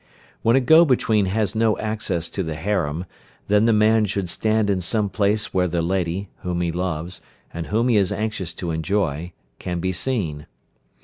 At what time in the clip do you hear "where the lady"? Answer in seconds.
5.53-6.27